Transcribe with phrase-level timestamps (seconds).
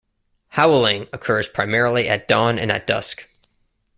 [0.47, 3.27] Howling occurs primarily at dawn and at dusk.